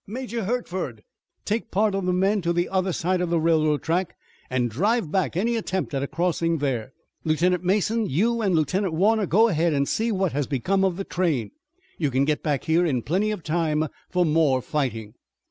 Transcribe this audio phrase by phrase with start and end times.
[0.07, 1.03] Major Hertford,
[1.45, 4.17] take part of the men to the other side of the railroad track
[4.49, 6.91] and drive back any attempt at a crossing there.
[7.23, 11.03] Lieutenant Mason, you and Lieutenant Warner go ahead and see what has become of the
[11.03, 11.51] train.
[11.99, 15.13] You can get back here in plenty time for more fighting."